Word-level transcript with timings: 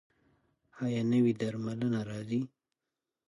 ایا 0.83 1.01
نوې 1.11 1.33
درملنه 1.39 2.01
راځي؟ 2.09 2.41